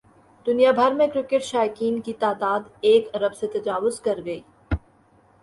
[0.45, 4.41] دنیا بھر میں کرکٹ شائقین کی تعداد ایک ارب سے تجاوز کر گئی